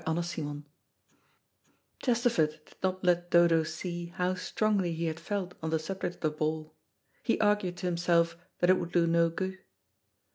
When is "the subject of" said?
5.69-6.21